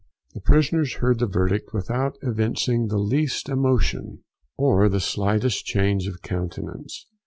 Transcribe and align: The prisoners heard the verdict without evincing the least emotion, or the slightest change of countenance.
The 0.33 0.41
prisoners 0.41 0.95
heard 0.95 1.19
the 1.19 1.27
verdict 1.27 1.75
without 1.75 2.17
evincing 2.23 2.87
the 2.87 2.97
least 2.97 3.47
emotion, 3.49 4.23
or 4.57 4.89
the 4.89 4.99
slightest 4.99 5.65
change 5.65 6.07
of 6.07 6.23
countenance. 6.23 7.05